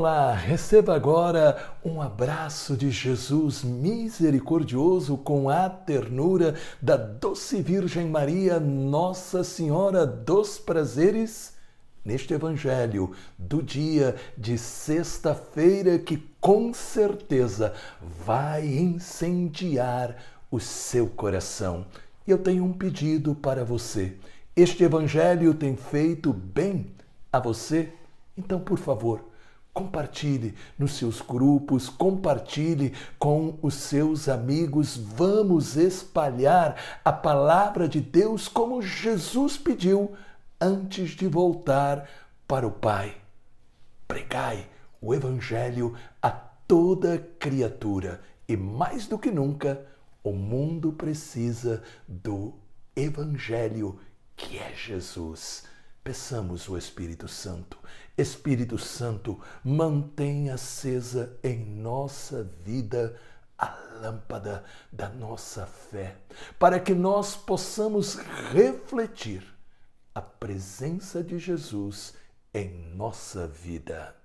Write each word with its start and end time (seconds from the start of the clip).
Olá, 0.00 0.32
receba 0.32 0.96
agora 0.96 1.74
um 1.84 2.00
abraço 2.00 2.74
de 2.74 2.90
Jesus 2.90 3.62
misericordioso 3.62 5.18
com 5.18 5.50
a 5.50 5.68
ternura 5.68 6.54
da 6.80 6.96
doce 6.96 7.60
Virgem 7.60 8.08
Maria, 8.08 8.58
Nossa 8.58 9.44
Senhora 9.44 10.06
dos 10.06 10.58
Prazeres, 10.58 11.52
neste 12.02 12.32
Evangelho 12.32 13.12
do 13.38 13.62
dia 13.62 14.16
de 14.38 14.56
sexta-feira 14.56 15.98
que 15.98 16.16
com 16.40 16.72
certeza 16.72 17.74
vai 18.24 18.66
incendiar 18.66 20.16
o 20.50 20.58
seu 20.58 21.08
coração. 21.08 21.84
E 22.26 22.30
eu 22.30 22.38
tenho 22.38 22.64
um 22.64 22.72
pedido 22.72 23.34
para 23.34 23.66
você. 23.66 24.16
Este 24.56 24.82
Evangelho 24.82 25.52
tem 25.52 25.76
feito 25.76 26.32
bem 26.32 26.86
a 27.30 27.38
você? 27.38 27.92
Então, 28.34 28.58
por 28.58 28.78
favor, 28.78 29.29
Compartilhe 29.72 30.54
nos 30.78 30.94
seus 30.94 31.20
grupos, 31.20 31.88
compartilhe 31.88 32.92
com 33.18 33.58
os 33.62 33.74
seus 33.74 34.28
amigos. 34.28 34.96
Vamos 34.96 35.76
espalhar 35.76 36.76
a 37.04 37.12
palavra 37.12 37.88
de 37.88 38.00
Deus 38.00 38.48
como 38.48 38.82
Jesus 38.82 39.56
pediu 39.56 40.12
antes 40.60 41.10
de 41.10 41.26
voltar 41.28 42.08
para 42.46 42.66
o 42.66 42.72
Pai. 42.72 43.16
Pregai 44.08 44.68
o 45.00 45.14
Evangelho 45.14 45.96
a 46.20 46.30
toda 46.30 47.18
criatura 47.38 48.20
e, 48.48 48.56
mais 48.56 49.06
do 49.06 49.18
que 49.18 49.30
nunca, 49.30 49.86
o 50.22 50.32
mundo 50.32 50.92
precisa 50.92 51.82
do 52.06 52.54
Evangelho 52.94 53.98
que 54.36 54.58
é 54.58 54.74
Jesus. 54.74 55.69
Peçamos 56.02 56.68
o 56.68 56.78
Espírito 56.78 57.28
Santo. 57.28 57.78
Espírito 58.16 58.78
Santo, 58.78 59.38
mantém 59.62 60.50
acesa 60.50 61.38
em 61.42 61.64
nossa 61.64 62.42
vida 62.42 63.16
a 63.58 63.76
lâmpada 64.00 64.64
da 64.90 65.10
nossa 65.10 65.66
fé, 65.66 66.16
para 66.58 66.80
que 66.80 66.94
nós 66.94 67.36
possamos 67.36 68.16
refletir 68.52 69.44
a 70.14 70.22
presença 70.22 71.22
de 71.22 71.38
Jesus 71.38 72.14
em 72.54 72.94
nossa 72.94 73.46
vida. 73.46 74.16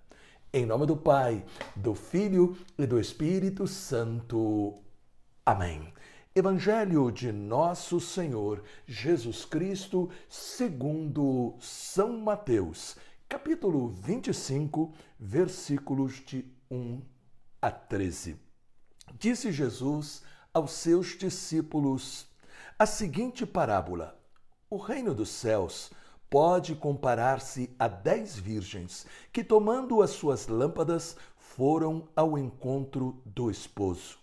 Em 0.53 0.65
nome 0.65 0.85
do 0.85 0.95
Pai, 0.95 1.43
do 1.75 1.93
Filho 1.93 2.57
e 2.77 2.87
do 2.87 2.97
Espírito 2.97 3.67
Santo. 3.67 4.81
Amém. 5.45 5.93
Evangelho 6.37 7.09
de 7.13 7.31
Nosso 7.31 7.97
Senhor 7.97 8.61
Jesus 8.85 9.45
Cristo, 9.45 10.09
segundo 10.27 11.55
São 11.61 12.17
Mateus, 12.19 12.97
capítulo 13.29 13.87
25, 13.87 14.93
versículos 15.17 16.15
de 16.25 16.43
1 16.69 17.01
a 17.61 17.71
13. 17.71 18.37
Disse 19.17 19.49
Jesus 19.49 20.23
aos 20.53 20.71
seus 20.71 21.17
discípulos 21.17 22.27
a 22.77 22.85
seguinte 22.85 23.45
parábola: 23.45 24.19
O 24.69 24.75
reino 24.75 25.15
dos 25.15 25.29
céus 25.29 25.89
pode 26.29 26.75
comparar-se 26.75 27.73
a 27.79 27.87
dez 27.87 28.37
virgens 28.37 29.05
que, 29.31 29.41
tomando 29.41 30.01
as 30.01 30.09
suas 30.09 30.47
lâmpadas, 30.49 31.15
foram 31.37 32.09
ao 32.13 32.37
encontro 32.37 33.21
do 33.25 33.49
esposo. 33.49 34.17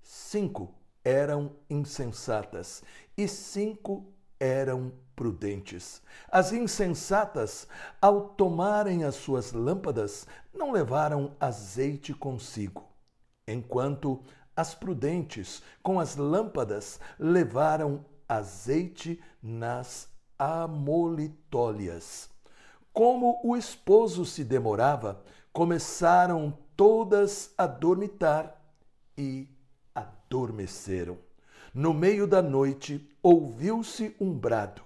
Cinco 0.00 0.77
eram 1.04 1.56
insensatas 1.68 2.82
e 3.16 3.26
cinco 3.26 4.12
eram 4.38 4.92
prudentes. 5.16 6.00
As 6.30 6.52
insensatas, 6.52 7.66
ao 8.00 8.28
tomarem 8.30 9.04
as 9.04 9.16
suas 9.16 9.52
lâmpadas, 9.52 10.26
não 10.54 10.70
levaram 10.70 11.36
azeite 11.40 12.14
consigo, 12.14 12.88
enquanto 13.46 14.22
as 14.54 14.74
prudentes, 14.74 15.62
com 15.82 15.98
as 15.98 16.16
lâmpadas, 16.16 17.00
levaram 17.18 18.04
azeite 18.28 19.20
nas 19.42 20.08
amolitólias. 20.38 22.30
Como 22.92 23.40
o 23.44 23.56
esposo 23.56 24.24
se 24.24 24.44
demorava, 24.44 25.22
começaram 25.52 26.56
todas 26.76 27.52
a 27.56 27.66
dormitar 27.66 28.60
e 29.16 29.48
adormeceram. 30.58 31.18
No 31.72 31.94
meio 31.94 32.26
da 32.26 32.42
noite 32.42 33.08
ouviu-se 33.22 34.16
um 34.20 34.36
brado. 34.36 34.82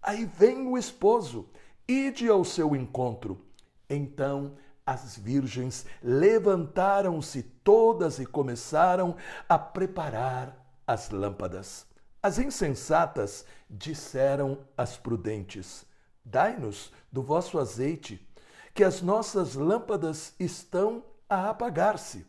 Aí 0.00 0.24
vem 0.24 0.68
o 0.68 0.78
esposo, 0.78 1.48
ide 1.86 2.28
ao 2.28 2.44
seu 2.44 2.76
encontro. 2.76 3.44
Então 3.90 4.54
as 4.86 5.18
virgens 5.18 5.84
levantaram-se 6.02 7.42
todas 7.42 8.18
e 8.18 8.26
começaram 8.26 9.16
a 9.48 9.58
preparar 9.58 10.56
as 10.86 11.10
lâmpadas. 11.10 11.86
As 12.22 12.38
insensatas 12.38 13.44
disseram 13.68 14.58
às 14.76 14.96
prudentes: 14.96 15.84
Dai-nos 16.24 16.92
do 17.10 17.22
vosso 17.22 17.58
azeite, 17.58 18.26
que 18.74 18.84
as 18.84 19.02
nossas 19.02 19.54
lâmpadas 19.54 20.34
estão 20.38 21.02
a 21.28 21.50
apagar-se. 21.50 22.26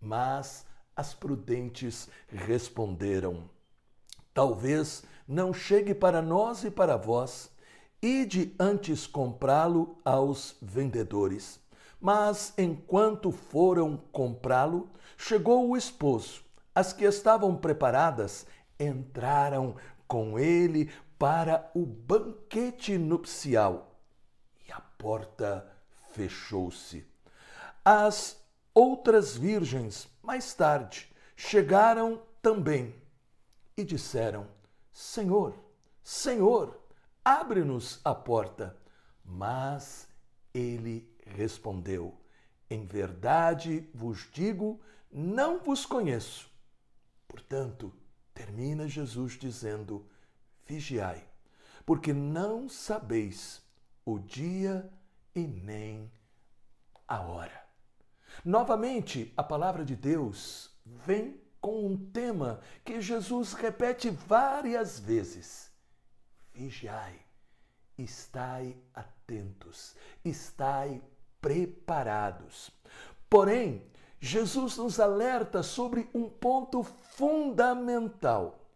Mas 0.00 0.64
as 0.98 1.14
prudentes 1.14 2.08
responderam: 2.28 3.48
Talvez 4.34 5.04
não 5.28 5.54
chegue 5.54 5.94
para 5.94 6.20
nós 6.20 6.64
e 6.64 6.72
para 6.72 6.96
vós, 6.96 7.52
ide 8.02 8.52
antes 8.58 9.06
comprá-lo 9.06 9.96
aos 10.04 10.56
vendedores. 10.60 11.60
Mas 12.00 12.52
enquanto 12.58 13.30
foram 13.30 13.96
comprá-lo, 14.10 14.90
chegou 15.16 15.68
o 15.68 15.76
esposo. 15.76 16.42
As 16.74 16.92
que 16.92 17.04
estavam 17.04 17.56
preparadas 17.56 18.44
entraram 18.78 19.76
com 20.08 20.36
ele 20.36 20.90
para 21.16 21.70
o 21.74 21.86
banquete 21.86 22.98
nupcial 22.98 24.00
e 24.68 24.72
a 24.72 24.80
porta 24.80 25.64
fechou-se. 26.12 27.06
As 27.84 28.37
Outras 28.80 29.36
virgens, 29.36 30.06
mais 30.22 30.54
tarde, 30.54 31.12
chegaram 31.34 32.22
também 32.40 32.94
e 33.76 33.82
disseram: 33.82 34.46
Senhor, 34.92 35.58
Senhor, 36.00 36.80
abre-nos 37.24 38.00
a 38.04 38.14
porta. 38.14 38.76
Mas 39.24 40.06
ele 40.54 41.12
respondeu: 41.26 42.20
Em 42.70 42.86
verdade 42.86 43.90
vos 43.92 44.30
digo, 44.30 44.80
não 45.10 45.58
vos 45.58 45.84
conheço. 45.84 46.48
Portanto, 47.26 47.92
termina 48.32 48.86
Jesus 48.86 49.32
dizendo: 49.32 50.08
Vigiai, 50.64 51.26
porque 51.84 52.12
não 52.12 52.68
sabeis 52.68 53.60
o 54.04 54.20
dia 54.20 54.88
e 55.34 55.48
nem 55.48 56.08
a 57.08 57.20
hora. 57.22 57.67
Novamente, 58.44 59.32
a 59.36 59.42
palavra 59.42 59.84
de 59.84 59.96
Deus 59.96 60.70
vem 60.84 61.40
com 61.60 61.86
um 61.86 61.96
tema 62.10 62.60
que 62.84 63.00
Jesus 63.00 63.52
repete 63.52 64.10
várias 64.10 64.98
vezes: 64.98 65.70
Vigiai, 66.52 67.20
estai 67.96 68.76
atentos, 68.94 69.94
estai 70.24 71.02
preparados. 71.40 72.70
Porém, 73.28 73.86
Jesus 74.20 74.76
nos 74.76 74.98
alerta 74.98 75.62
sobre 75.62 76.08
um 76.14 76.28
ponto 76.28 76.82
fundamental, 76.82 78.66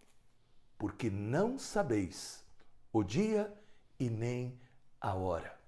porque 0.78 1.10
não 1.10 1.58
sabeis 1.58 2.44
o 2.92 3.02
dia 3.02 3.52
e 3.98 4.08
nem 4.10 4.60
a 5.00 5.14
hora. 5.14 5.58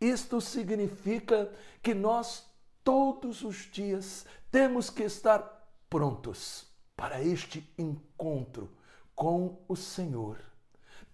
Isto 0.00 0.40
significa 0.40 1.50
que 1.82 1.94
nós 1.94 2.46
todos 2.84 3.42
os 3.42 3.68
dias 3.72 4.26
temos 4.50 4.90
que 4.90 5.02
estar 5.02 5.66
prontos 5.88 6.66
para 6.94 7.22
este 7.22 7.68
encontro 7.76 8.70
com 9.14 9.64
o 9.66 9.74
Senhor. 9.74 10.38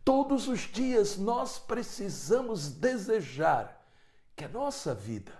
Todos 0.04 0.48
os 0.48 0.60
dias 0.60 1.16
nós 1.16 1.58
precisamos 1.58 2.68
desejar 2.72 3.86
que 4.34 4.44
a 4.44 4.48
nossa 4.48 4.94
vida 4.94 5.32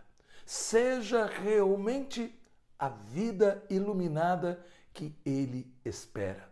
seja 0.46 1.26
realmente 1.26 2.34
a 2.78 2.88
vida 2.88 3.64
iluminada 3.68 4.64
que 4.92 5.14
Ele 5.24 5.72
espera. 5.84 6.50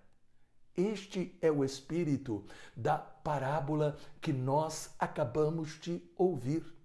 Este 0.77 1.37
é 1.41 1.51
o 1.51 1.65
espírito 1.65 2.45
da 2.77 2.99
parábola 2.99 3.97
que 4.21 4.33
nós 4.33 4.95
acabamos 4.99 5.81
de 5.81 6.03
ouvir 6.17 6.78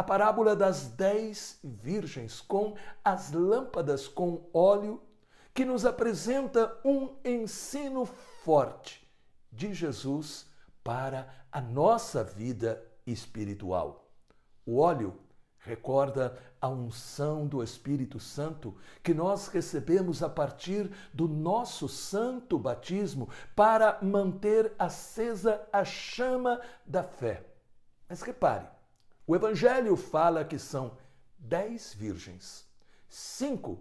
a 0.00 0.02
parábola 0.02 0.56
das 0.56 0.86
dez 0.86 1.58
virgens 1.62 2.40
com 2.40 2.74
as 3.04 3.32
lâmpadas 3.32 4.08
com 4.08 4.48
óleo, 4.50 5.02
que 5.52 5.62
nos 5.62 5.84
apresenta 5.84 6.74
um 6.82 7.16
ensino 7.22 8.06
forte 8.06 9.06
de 9.52 9.74
Jesus 9.74 10.46
para 10.82 11.28
a 11.52 11.60
nossa 11.60 12.24
vida 12.24 12.82
espiritual. 13.06 14.10
O 14.64 14.78
óleo 14.78 15.20
recorda 15.58 16.34
a 16.58 16.68
unção 16.70 17.46
do 17.46 17.62
Espírito 17.62 18.18
Santo 18.18 18.74
que 19.02 19.12
nós 19.12 19.48
recebemos 19.48 20.22
a 20.22 20.30
partir 20.30 20.90
do 21.12 21.28
nosso 21.28 21.90
santo 21.90 22.58
batismo 22.58 23.28
para 23.54 23.98
manter 24.00 24.72
acesa 24.78 25.60
a 25.70 25.84
chama 25.84 26.58
da 26.86 27.02
fé. 27.02 27.44
Mas 28.08 28.22
repare, 28.22 28.79
o 29.30 29.36
Evangelho 29.36 29.94
fala 29.94 30.44
que 30.44 30.58
são 30.58 30.98
dez 31.38 31.94
virgens, 31.94 32.66
cinco 33.08 33.80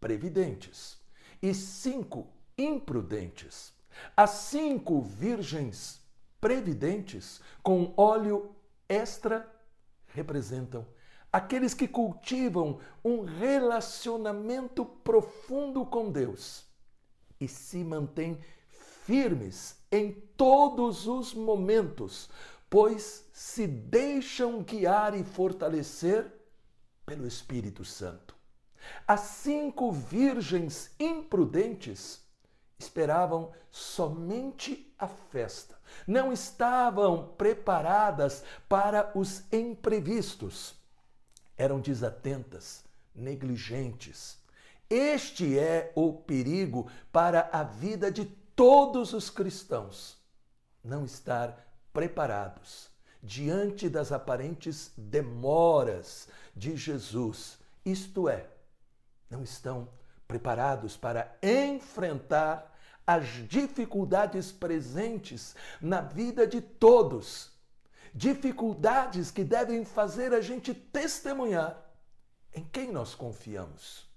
previdentes 0.00 0.98
e 1.40 1.54
cinco 1.54 2.26
imprudentes. 2.58 3.72
As 4.16 4.30
cinco 4.30 5.00
virgens 5.00 6.00
previdentes 6.40 7.40
com 7.62 7.94
óleo 7.96 8.52
extra 8.88 9.48
representam 10.08 10.84
aqueles 11.32 11.72
que 11.72 11.86
cultivam 11.86 12.80
um 13.04 13.20
relacionamento 13.20 14.84
profundo 14.84 15.86
com 15.86 16.10
Deus 16.10 16.66
e 17.38 17.46
se 17.46 17.84
mantêm 17.84 18.40
firmes 19.04 19.76
em 19.92 20.10
todos 20.36 21.06
os 21.06 21.32
momentos, 21.32 22.28
pois 22.74 23.24
se 23.32 23.68
deixam 23.68 24.60
guiar 24.64 25.14
e 25.14 25.22
fortalecer 25.22 26.26
pelo 27.06 27.24
Espírito 27.24 27.84
Santo. 27.84 28.34
As 29.06 29.20
cinco 29.20 29.92
virgens 29.92 30.90
imprudentes 30.98 32.20
esperavam 32.76 33.52
somente 33.70 34.92
a 34.98 35.06
festa, 35.06 35.78
não 36.04 36.32
estavam 36.32 37.28
preparadas 37.38 38.42
para 38.68 39.12
os 39.14 39.44
imprevistos 39.52 40.74
eram 41.56 41.78
desatentas, 41.78 42.82
negligentes. 43.14 44.36
Este 44.90 45.56
é 45.56 45.92
o 45.94 46.12
perigo 46.12 46.90
para 47.12 47.48
a 47.52 47.62
vida 47.62 48.10
de 48.10 48.24
todos 48.24 49.12
os 49.12 49.30
cristãos. 49.30 50.18
Não 50.82 51.04
estar 51.04 51.73
preparados 51.94 52.90
diante 53.22 53.88
das 53.88 54.12
aparentes 54.12 54.92
demoras 54.98 56.28
de 56.54 56.76
Jesus. 56.76 57.58
Isto 57.82 58.28
é, 58.28 58.46
não 59.30 59.42
estão 59.42 59.88
preparados 60.28 60.94
para 60.96 61.34
enfrentar 61.42 62.70
as 63.06 63.26
dificuldades 63.48 64.52
presentes 64.52 65.54
na 65.80 66.02
vida 66.02 66.46
de 66.46 66.60
todos 66.60 67.54
dificuldades 68.14 69.30
que 69.30 69.42
devem 69.42 69.84
fazer 69.84 70.32
a 70.32 70.40
gente 70.40 70.72
testemunhar 70.72 71.84
em 72.54 72.64
quem 72.64 72.92
nós 72.92 73.14
confiamos. 73.14 74.08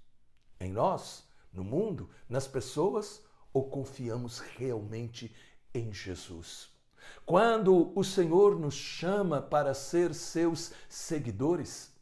Em 0.60 0.70
nós, 0.70 1.24
no 1.52 1.64
mundo, 1.64 2.08
nas 2.28 2.46
pessoas 2.46 3.22
ou 3.52 3.68
confiamos 3.68 4.38
realmente 4.38 5.34
em 5.74 5.92
Jesus? 5.92 6.77
Quando 7.24 7.92
o 7.98 8.02
Senhor 8.02 8.58
nos 8.58 8.74
chama 8.74 9.42
para 9.42 9.74
ser 9.74 10.14
seus 10.14 10.72
seguidores, 10.88 11.92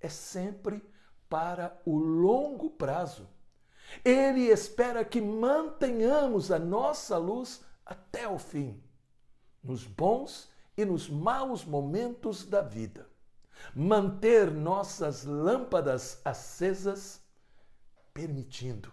é 0.00 0.08
sempre 0.08 0.82
para 1.28 1.80
o 1.84 1.96
longo 1.98 2.70
prazo. 2.70 3.28
Ele 4.04 4.46
espera 4.46 5.04
que 5.04 5.20
mantenhamos 5.20 6.50
a 6.50 6.58
nossa 6.58 7.16
luz 7.16 7.62
até 7.84 8.28
o 8.28 8.38
fim, 8.38 8.82
nos 9.62 9.84
bons 9.84 10.50
e 10.76 10.84
nos 10.84 11.08
maus 11.08 11.64
momentos 11.64 12.44
da 12.44 12.60
vida. 12.60 13.08
Manter 13.74 14.50
nossas 14.50 15.24
lâmpadas 15.24 16.20
acesas, 16.24 17.20
permitindo 18.12 18.92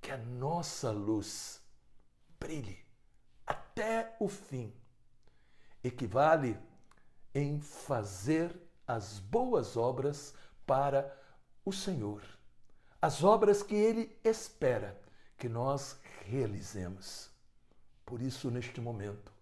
que 0.00 0.10
a 0.10 0.16
nossa 0.16 0.90
luz 0.90 1.60
brilhe 2.38 2.78
até 3.46 4.16
o 4.20 4.28
fim, 4.28 4.72
equivale 5.82 6.58
em 7.34 7.60
fazer 7.60 8.54
as 8.86 9.18
boas 9.18 9.76
obras 9.76 10.34
para 10.66 11.16
o 11.64 11.72
Senhor, 11.72 12.22
as 13.00 13.22
obras 13.22 13.62
que 13.62 13.74
Ele 13.74 14.16
espera 14.24 15.00
que 15.36 15.48
nós 15.48 15.98
realizemos. 16.26 17.30
Por 18.04 18.20
isso, 18.20 18.50
neste 18.50 18.80
momento, 18.80 19.32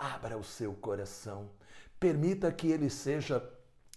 Abra 0.00 0.38
o 0.38 0.42
seu 0.42 0.72
coração. 0.72 1.50
Permita 1.98 2.50
que 2.50 2.68
ele 2.68 2.88
seja 2.88 3.46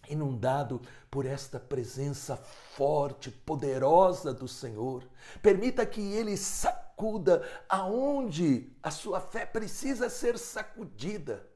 inundado 0.10 0.82
por 1.10 1.26
esta 1.26 1.58
presença 1.58 2.36
forte, 2.36 3.32
poderosa 3.32 4.34
do 4.34 4.46
Senhor. 4.46 5.02
Permita 5.42 5.86
que 5.86 6.02
ele 6.02 6.36
sacuda 6.36 7.42
aonde 7.70 8.70
a 8.84 8.92
sua 8.92 9.22
fé 9.22 9.46
precisa 9.46 10.10
ser 10.10 10.38
sacudida. 10.38 11.48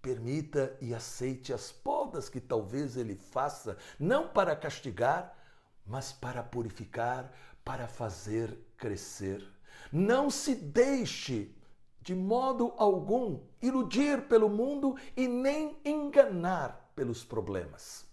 Permita 0.00 0.76
e 0.80 0.94
aceite 0.94 1.52
as 1.52 1.72
podas 1.72 2.28
que 2.28 2.40
talvez 2.40 2.96
ele 2.96 3.16
faça, 3.16 3.76
não 3.98 4.28
para 4.28 4.54
castigar, 4.54 5.36
mas 5.84 6.12
para 6.12 6.42
purificar, 6.42 7.32
para 7.64 7.88
fazer 7.88 8.56
crescer. 8.76 9.44
Não 9.92 10.30
se 10.30 10.54
deixe 10.54 11.54
de 12.00 12.14
modo 12.14 12.72
algum 12.76 13.40
iludir 13.60 14.28
pelo 14.28 14.48
mundo 14.48 14.96
e 15.16 15.26
nem 15.26 15.76
enganar 15.84 16.90
pelos 16.94 17.24
problemas. 17.24 18.06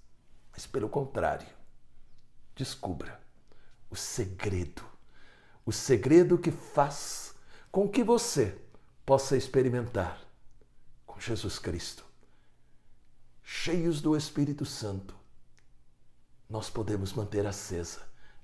Mas 0.51 0.65
pelo 0.65 0.89
contrário, 0.89 1.47
descubra 2.55 3.19
o 3.89 3.95
segredo, 3.95 4.83
o 5.65 5.71
segredo 5.71 6.37
que 6.37 6.51
faz 6.51 7.35
com 7.71 7.87
que 7.87 8.03
você 8.03 8.57
possa 9.05 9.37
experimentar 9.37 10.24
com 11.15 11.21
Jesus 11.21 11.57
Cristo. 11.57 12.05
Cheios 13.41 14.01
do 14.01 14.17
Espírito 14.17 14.65
Santo, 14.65 15.15
nós 16.49 16.69
podemos 16.69 17.13
manter 17.13 17.47
acesa 17.47 18.01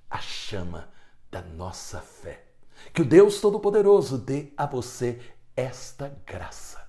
a 0.08 0.18
chama 0.18 0.88
da 1.30 1.42
nossa 1.42 2.00
fé. 2.00 2.46
Que 2.94 3.02
o 3.02 3.04
Deus 3.04 3.40
Todo-Poderoso 3.40 4.16
dê 4.16 4.52
a 4.56 4.66
você 4.66 5.20
esta 5.54 6.08
graça. 6.24 6.82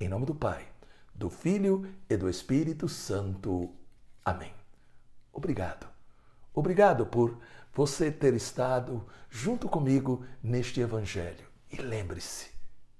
Em 0.00 0.08
nome 0.08 0.24
do 0.24 0.34
Pai, 0.34 0.66
do 1.14 1.28
Filho 1.28 1.86
e 2.08 2.16
do 2.16 2.28
Espírito 2.28 2.88
Santo. 2.88 3.70
Amém. 4.24 4.54
Obrigado. 5.32 5.86
Obrigado 6.54 7.04
por 7.04 7.38
você 7.74 8.10
ter 8.10 8.32
estado 8.32 9.06
junto 9.28 9.68
comigo 9.68 10.24
neste 10.42 10.80
Evangelho. 10.80 11.46
E 11.70 11.76
lembre-se 11.76 12.50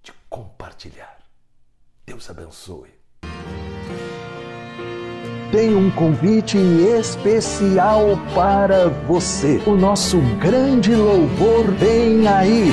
de 0.02 0.12
compartilhar. 0.28 1.24
Deus 2.06 2.28
abençoe. 2.28 2.90
Tem 5.50 5.75
um 5.75 5.90
convite 5.90 6.58
especial 6.58 8.18
para 8.34 8.88
você. 8.88 9.62
O 9.66 9.75
nosso 9.75 10.18
grande 10.38 10.94
louvor 10.94 11.70
vem 11.73 12.26
aí. 12.28 12.73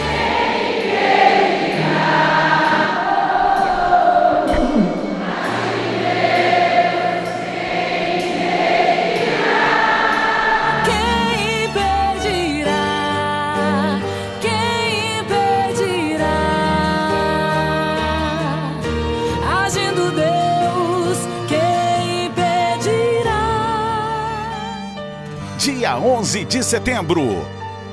Dia 25.61 25.95
11 25.95 26.43
de 26.45 26.63
setembro. 26.63 27.21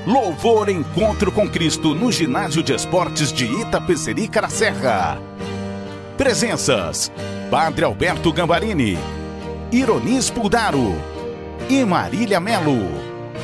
Louvor 0.06 0.70
Encontro 0.70 1.30
com 1.30 1.46
Cristo 1.46 1.94
no 1.94 2.10
Ginásio 2.10 2.62
de 2.62 2.72
Esportes 2.72 3.30
de 3.30 3.44
Itapecerica 3.44 4.40
da 4.40 4.48
Serra. 4.48 5.20
Presenças: 6.16 7.12
Padre 7.50 7.84
Alberto 7.84 8.32
Gambarini, 8.32 8.96
Ironis 9.70 10.30
Puldaro 10.30 10.94
e 11.68 11.84
Marília 11.84 12.40
Melo. 12.40 12.88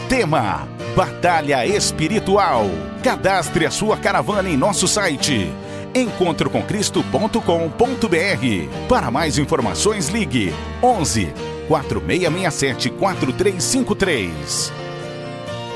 Tema: 0.09 0.67
Batalha 0.97 1.67
Espiritual. 1.67 2.65
Cadastre 3.03 3.67
a 3.67 3.71
sua 3.71 3.99
caravana 3.99 4.49
em 4.49 4.57
nosso 4.57 4.89
site 4.89 5.53
encontrocomcristo.com.br. 5.95 8.89
Para 8.89 9.11
mais 9.11 9.37
informações, 9.37 10.09
ligue 10.09 10.51
11 10.83 11.54
4667 11.69 12.91
4353. 12.91 14.73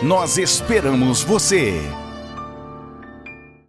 Nós 0.03 0.39
esperamos 0.39 1.23
você! 1.23 2.08